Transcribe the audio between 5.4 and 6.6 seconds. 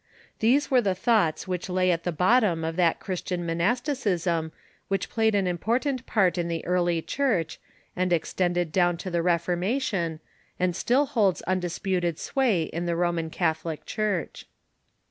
important part in